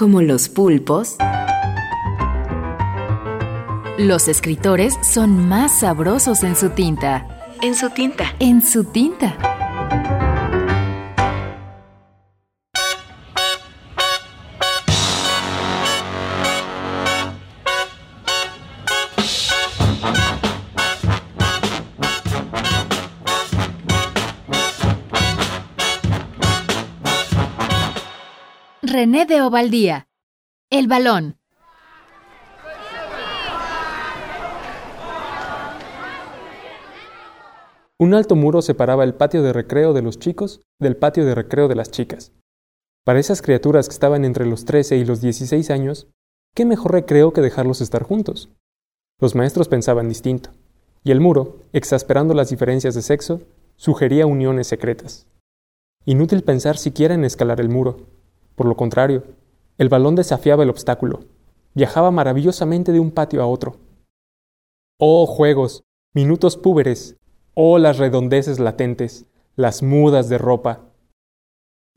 Como 0.00 0.22
los 0.22 0.48
pulpos, 0.48 1.16
los 3.98 4.28
escritores 4.28 4.94
son 5.02 5.46
más 5.46 5.80
sabrosos 5.80 6.42
en 6.42 6.56
su 6.56 6.70
tinta. 6.70 7.26
En 7.60 7.74
su 7.74 7.90
tinta. 7.90 8.34
En 8.38 8.64
su 8.64 8.84
tinta. 8.84 9.36
René 29.00 29.24
de 29.24 29.40
Ovaldía. 29.40 30.08
El 30.68 30.86
balón. 30.86 31.38
Un 37.98 38.12
alto 38.12 38.36
muro 38.36 38.60
separaba 38.60 39.04
el 39.04 39.14
patio 39.14 39.42
de 39.42 39.54
recreo 39.54 39.94
de 39.94 40.02
los 40.02 40.18
chicos 40.18 40.60
del 40.78 40.98
patio 40.98 41.24
de 41.24 41.34
recreo 41.34 41.66
de 41.66 41.76
las 41.76 41.90
chicas. 41.90 42.32
Para 43.06 43.18
esas 43.18 43.40
criaturas 43.40 43.88
que 43.88 43.94
estaban 43.94 44.26
entre 44.26 44.44
los 44.44 44.66
13 44.66 44.98
y 44.98 45.06
los 45.06 45.22
16 45.22 45.70
años, 45.70 46.08
¿qué 46.54 46.66
mejor 46.66 46.92
recreo 46.92 47.32
que 47.32 47.40
dejarlos 47.40 47.80
estar 47.80 48.02
juntos? 48.02 48.50
Los 49.18 49.34
maestros 49.34 49.68
pensaban 49.68 50.10
distinto, 50.10 50.50
y 51.02 51.10
el 51.12 51.20
muro, 51.20 51.60
exasperando 51.72 52.34
las 52.34 52.50
diferencias 52.50 52.94
de 52.94 53.00
sexo, 53.00 53.40
sugería 53.76 54.26
uniones 54.26 54.66
secretas. 54.66 55.26
Inútil 56.04 56.42
pensar 56.42 56.76
siquiera 56.76 57.14
en 57.14 57.24
escalar 57.24 57.62
el 57.62 57.70
muro. 57.70 58.19
Por 58.54 58.66
lo 58.66 58.76
contrario, 58.76 59.24
el 59.78 59.88
balón 59.88 60.14
desafiaba 60.14 60.62
el 60.62 60.70
obstáculo, 60.70 61.20
viajaba 61.74 62.10
maravillosamente 62.10 62.92
de 62.92 63.00
un 63.00 63.10
patio 63.10 63.42
a 63.42 63.46
otro. 63.46 63.76
Oh 64.98 65.26
juegos, 65.26 65.82
minutos 66.14 66.56
púberes, 66.56 67.16
oh 67.54 67.78
las 67.78 67.98
redondeces 67.98 68.58
latentes, 68.58 69.26
las 69.56 69.82
mudas 69.82 70.28
de 70.28 70.38
ropa. 70.38 70.90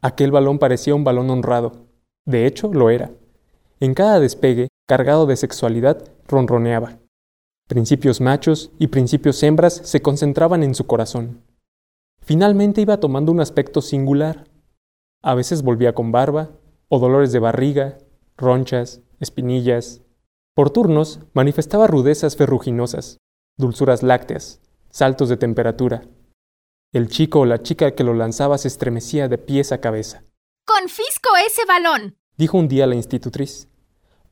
Aquel 0.01 0.31
balón 0.31 0.59
parecía 0.59 0.95
un 0.95 1.03
balón 1.03 1.29
honrado. 1.29 1.87
De 2.25 2.45
hecho, 2.45 2.73
lo 2.73 2.89
era. 2.89 3.11
En 3.79 3.93
cada 3.93 4.19
despegue, 4.19 4.69
cargado 4.87 5.25
de 5.25 5.35
sexualidad, 5.35 6.09
ronroneaba. 6.27 6.99
Principios 7.67 8.21
machos 8.21 8.71
y 8.79 8.87
principios 8.87 9.41
hembras 9.43 9.73
se 9.73 10.01
concentraban 10.01 10.63
en 10.63 10.75
su 10.75 10.85
corazón. 10.85 11.41
Finalmente 12.21 12.81
iba 12.81 12.99
tomando 12.99 13.31
un 13.31 13.39
aspecto 13.39 13.81
singular. 13.81 14.45
A 15.23 15.35
veces 15.35 15.63
volvía 15.63 15.93
con 15.93 16.11
barba, 16.11 16.51
o 16.89 16.99
dolores 16.99 17.31
de 17.31 17.39
barriga, 17.39 17.97
ronchas, 18.35 19.01
espinillas. 19.21 20.01
Por 20.53 20.69
turnos 20.69 21.21
manifestaba 21.33 21.87
rudezas 21.87 22.35
ferruginosas, 22.35 23.19
dulzuras 23.57 24.03
lácteas, 24.03 24.61
saltos 24.89 25.29
de 25.29 25.37
temperatura. 25.37 26.03
El 26.91 27.07
chico 27.07 27.39
o 27.39 27.45
la 27.45 27.63
chica 27.63 27.95
que 27.95 28.03
lo 28.03 28.13
lanzaba 28.13 28.57
se 28.57 28.67
estremecía 28.67 29.29
de 29.29 29.37
pies 29.37 29.71
a 29.71 29.79
cabeza. 29.79 30.23
¡Confisco 30.67 31.29
ese 31.47 31.65
balón! 31.65 32.17
Dijo 32.37 32.57
un 32.57 32.67
día 32.67 32.85
la 32.85 32.95
institutriz. 32.95 33.69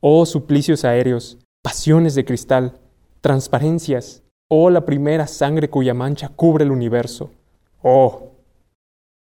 Oh 0.00 0.26
suplicios 0.26 0.84
aéreos, 0.84 1.38
pasiones 1.62 2.14
de 2.14 2.26
cristal, 2.26 2.78
transparencias, 3.22 4.22
oh 4.48 4.68
la 4.68 4.84
primera 4.84 5.26
sangre 5.26 5.70
cuya 5.70 5.94
mancha 5.94 6.28
cubre 6.28 6.64
el 6.64 6.70
universo. 6.70 7.30
Oh. 7.82 8.32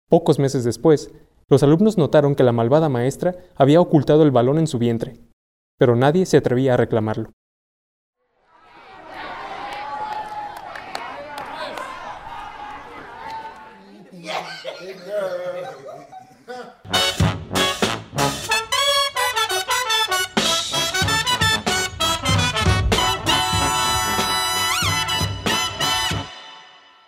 Pocos 0.09 0.39
meses 0.39 0.63
después, 0.63 1.11
los 1.49 1.63
alumnos 1.63 1.97
notaron 1.97 2.35
que 2.35 2.43
la 2.43 2.53
malvada 2.53 2.89
maestra 2.89 3.37
había 3.55 3.81
ocultado 3.81 4.23
el 4.23 4.33
balón 4.33 4.59
en 4.59 4.67
su 4.67 4.79
vientre, 4.79 5.21
pero 5.79 5.95
nadie 5.95 6.27
se 6.27 6.39
atrevía 6.39 6.75
a 6.75 6.77
reclamarlo. 6.77 7.33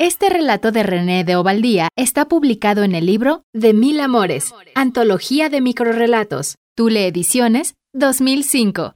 Este 0.01 0.29
relato 0.29 0.71
de 0.71 0.85
René 0.85 1.25
de 1.25 1.35
Ovaldía 1.35 1.89
está 1.97 2.27
publicado 2.29 2.85
en 2.85 2.95
el 2.95 3.05
libro 3.05 3.43
De 3.53 3.75
Mil 3.75 3.99
Amores, 3.99 4.55
Antología 4.77 5.49
de 5.49 5.61
Microrelatos, 5.61 6.55
Tule 6.77 7.09
Ediciones, 7.09 7.75
2005. 7.95 8.93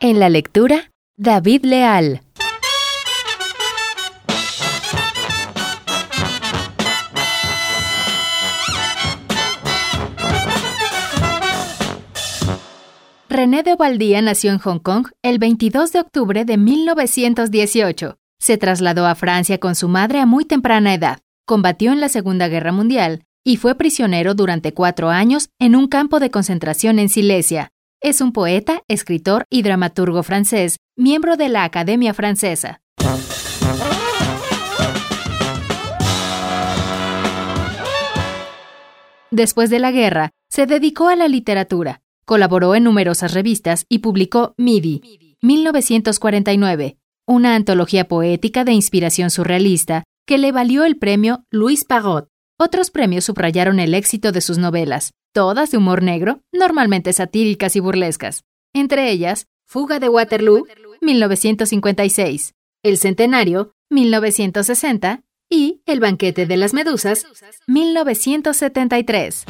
En 0.00 0.18
la 0.18 0.30
lectura, 0.30 0.90
David 1.18 1.66
Leal. 1.66 2.22
René 13.34 13.64
de 13.64 13.72
Ovaldía 13.72 14.22
nació 14.22 14.52
en 14.52 14.58
Hong 14.60 14.78
Kong 14.78 15.08
el 15.24 15.40
22 15.40 15.90
de 15.90 15.98
octubre 15.98 16.44
de 16.44 16.56
1918. 16.56 18.16
Se 18.38 18.58
trasladó 18.58 19.06
a 19.06 19.16
Francia 19.16 19.58
con 19.58 19.74
su 19.74 19.88
madre 19.88 20.20
a 20.20 20.26
muy 20.26 20.44
temprana 20.44 20.94
edad, 20.94 21.18
combatió 21.44 21.90
en 21.90 21.98
la 21.98 22.08
Segunda 22.08 22.46
Guerra 22.46 22.70
Mundial 22.70 23.24
y 23.42 23.56
fue 23.56 23.74
prisionero 23.74 24.34
durante 24.34 24.72
cuatro 24.72 25.10
años 25.10 25.48
en 25.58 25.74
un 25.74 25.88
campo 25.88 26.20
de 26.20 26.30
concentración 26.30 27.00
en 27.00 27.08
Silesia. 27.08 27.72
Es 28.00 28.20
un 28.20 28.32
poeta, 28.32 28.82
escritor 28.86 29.46
y 29.50 29.62
dramaturgo 29.62 30.22
francés, 30.22 30.76
miembro 30.96 31.36
de 31.36 31.48
la 31.48 31.64
Academia 31.64 32.14
Francesa. 32.14 32.82
Después 39.32 39.70
de 39.70 39.80
la 39.80 39.90
guerra, 39.90 40.30
se 40.48 40.66
dedicó 40.66 41.08
a 41.08 41.16
la 41.16 41.26
literatura. 41.26 42.03
Colaboró 42.24 42.74
en 42.74 42.84
numerosas 42.84 43.34
revistas 43.34 43.84
y 43.88 43.98
publicó 43.98 44.54
MIDI, 44.56 45.36
1949, 45.42 46.96
una 47.26 47.54
antología 47.54 48.08
poética 48.08 48.64
de 48.64 48.72
inspiración 48.72 49.30
surrealista 49.30 50.04
que 50.26 50.38
le 50.38 50.52
valió 50.52 50.84
el 50.84 50.96
premio 50.96 51.44
Louis 51.50 51.84
Parrot. 51.84 52.28
Otros 52.58 52.90
premios 52.90 53.24
subrayaron 53.24 53.78
el 53.78 53.94
éxito 53.94 54.32
de 54.32 54.40
sus 54.40 54.58
novelas, 54.58 55.12
todas 55.32 55.70
de 55.70 55.76
humor 55.76 56.02
negro, 56.02 56.40
normalmente 56.52 57.12
satíricas 57.12 57.76
y 57.76 57.80
burlescas. 57.80 58.44
Entre 58.72 59.10
ellas, 59.10 59.46
Fuga 59.66 59.98
de 59.98 60.08
Waterloo, 60.08 60.66
1956, 61.00 62.54
El 62.82 62.98
Centenario, 62.98 63.72
1960 63.90 65.22
y 65.50 65.82
El 65.86 66.00
Banquete 66.00 66.46
de 66.46 66.56
las 66.56 66.72
Medusas, 66.74 67.26
1973. 67.66 69.44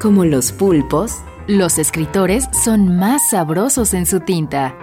Como 0.00 0.24
los 0.24 0.50
pulpos, 0.52 1.18
los 1.46 1.78
escritores 1.78 2.48
son 2.64 2.96
más 2.96 3.20
sabrosos 3.30 3.92
en 3.92 4.06
su 4.06 4.20
tinta. 4.20 4.74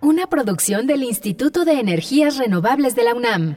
Una 0.00 0.26
producción 0.26 0.86
del 0.86 1.02
Instituto 1.02 1.64
de 1.64 1.80
Energías 1.80 2.36
Renovables 2.36 2.94
de 2.94 3.04
la 3.04 3.14
UNAM. 3.14 3.56